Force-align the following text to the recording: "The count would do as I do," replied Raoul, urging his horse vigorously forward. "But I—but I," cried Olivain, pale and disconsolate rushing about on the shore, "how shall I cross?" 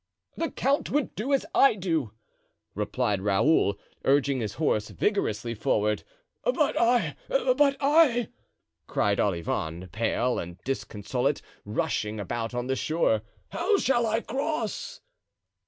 "The 0.35 0.49
count 0.49 0.89
would 0.89 1.13
do 1.13 1.31
as 1.31 1.45
I 1.53 1.75
do," 1.75 2.11
replied 2.73 3.21
Raoul, 3.21 3.77
urging 4.03 4.39
his 4.39 4.55
horse 4.55 4.89
vigorously 4.89 5.53
forward. 5.53 6.01
"But 6.43 6.75
I—but 6.81 7.77
I," 7.79 8.29
cried 8.87 9.19
Olivain, 9.19 9.89
pale 9.91 10.39
and 10.39 10.57
disconsolate 10.63 11.43
rushing 11.65 12.19
about 12.19 12.55
on 12.55 12.65
the 12.65 12.75
shore, 12.75 13.21
"how 13.49 13.77
shall 13.77 14.07
I 14.07 14.21
cross?" 14.21 15.01